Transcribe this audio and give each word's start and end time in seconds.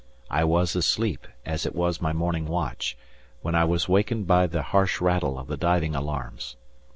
I 0.31 0.43
was 0.45 0.75
asleep, 0.75 1.27
as 1.45 1.63
it 1.67 1.75
was 1.75 2.01
my 2.01 2.11
morning 2.11 2.47
watch, 2.47 2.97
when 3.43 3.53
I 3.53 3.65
was 3.65 3.87
awakened 3.87 4.25
by 4.25 4.47
the 4.47 4.63
harsh 4.63 4.99
rattle 4.99 5.37
of 5.37 5.45
the 5.45 5.57
diving 5.57 5.93
alarms. 5.93 6.55